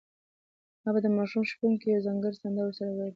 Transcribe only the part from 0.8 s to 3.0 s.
ما به د ماشوم شپونکي یوه ځانګړې سندره ورسره